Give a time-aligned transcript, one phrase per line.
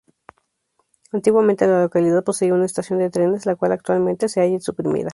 [1.11, 5.09] Antiguamente la localidad poseía una estación de trenes, la cual actualmente se halla suprimida.